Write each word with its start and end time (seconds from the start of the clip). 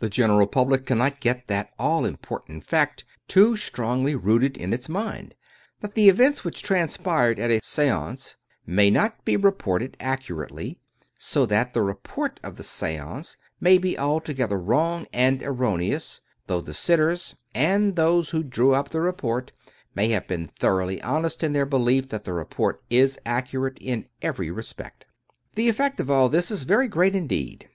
The 0.00 0.10
general 0.10 0.48
public 0.48 0.84
cannot 0.84 1.20
get 1.20 1.46
that 1.46 1.70
all 1.78 2.04
important 2.04 2.64
fact 2.64 3.04
too 3.28 3.56
strongly 3.56 4.16
rooted 4.16 4.56
in 4.56 4.72
its 4.74 4.88
mind: 4.88 5.36
that 5.78 5.94
the 5.94 6.08
events 6.08 6.42
which 6.42 6.60
transpired 6.60 7.38
at 7.38 7.52
a 7.52 7.60
seance 7.62 8.34
may 8.66 8.90
not 8.90 9.24
be 9.24 9.36
reported 9.36 9.96
accurately, 10.00 10.80
so 11.16 11.46
that 11.46 11.72
the 11.72 11.82
report 11.82 12.40
of 12.42 12.56
the 12.56 12.64
seance 12.64 13.36
may 13.60 13.78
be 13.78 13.96
altogether 13.96 14.58
wrong 14.58 15.06
and 15.12 15.40
erroneous, 15.40 16.20
though 16.48 16.60
the 16.60 16.74
sit 16.74 16.96
ters, 16.96 17.36
and 17.54 17.94
those 17.94 18.30
who 18.30 18.42
drew 18.42 18.74
up 18.74 18.88
the 18.88 19.00
report, 19.00 19.52
may 19.94 20.08
have 20.08 20.26
been 20.26 20.50
thoroughly 20.58 21.00
honest 21.02 21.44
in 21.44 21.52
their 21.52 21.64
belief 21.64 22.08
that 22.08 22.24
the 22.24 22.32
report 22.32 22.82
is 22.90 23.20
accurate 23.24 23.78
in 23.80 24.06
every 24.20 24.50
respect. 24.50 25.04
The 25.54 25.68
effect 25.68 26.00
of 26.00 26.10
all 26.10 26.28
this 26.28 26.50
is 26.50 26.64
very 26.64 26.88
great 26.88 27.14
indeed. 27.14 27.68